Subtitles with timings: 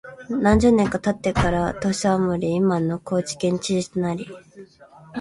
[0.31, 4.27] 何十年か経ってから土佐守（いまの高知県知事）となり、